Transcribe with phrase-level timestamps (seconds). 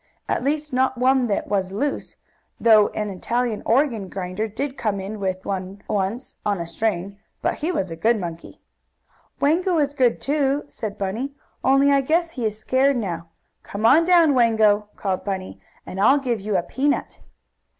[0.27, 2.15] At least not one that was loose,
[2.59, 7.19] though an Italian organ grinder did come in with one once, on a string.
[7.43, 8.63] But he was a good monkey."
[9.39, 11.33] "Wango is good, too," said Bunny.
[11.63, 13.29] "Only I guess he is scared, now.
[13.61, 17.19] Come on down, Wango!" called Bunny, "and I'll give you a peanut."